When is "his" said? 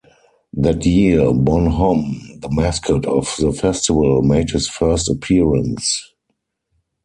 4.49-4.67